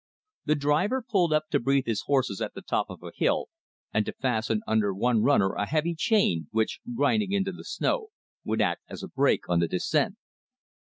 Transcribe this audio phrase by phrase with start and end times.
[0.45, 3.49] The driver pulled up to breathe his horses at the top of a hill,
[3.93, 8.07] and to fasten under one runner a heavy chain, which, grinding into the snow,
[8.43, 10.15] would act as a brake on the descent.